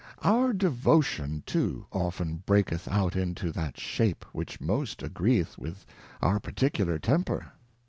[0.23, 5.85] Our Devotion too often breaketh out into that Shape which most agreeth with
[6.23, 7.51] our particular Temper.